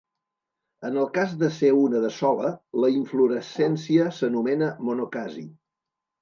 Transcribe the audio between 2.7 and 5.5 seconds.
la inflorescència s'anomena monocasi.